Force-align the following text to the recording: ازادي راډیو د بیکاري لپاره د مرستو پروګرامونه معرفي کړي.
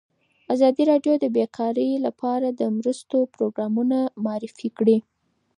ازادي 0.53 0.83
راډیو 0.91 1.13
د 1.19 1.25
بیکاري 1.35 1.89
لپاره 2.05 2.47
د 2.59 2.61
مرستو 2.77 3.17
پروګرامونه 3.33 3.97
معرفي 4.25 4.69
کړي. 4.77 4.97